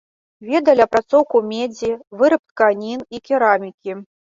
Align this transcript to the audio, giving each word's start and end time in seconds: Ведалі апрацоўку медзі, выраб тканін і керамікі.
Ведалі 0.51 0.81
апрацоўку 0.85 1.43
медзі, 1.51 1.91
выраб 2.23 2.43
тканін 2.49 3.07
і 3.19 3.23
керамікі. 3.31 3.99